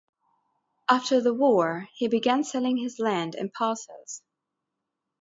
After 0.89 1.21
the 1.21 1.31
War, 1.31 1.87
he 1.93 2.07
began 2.07 2.43
selling 2.43 2.77
his 2.77 2.97
land 2.97 3.35
in 3.35 3.51
parcels. 3.51 4.23